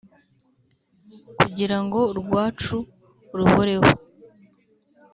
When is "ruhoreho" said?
3.37-3.89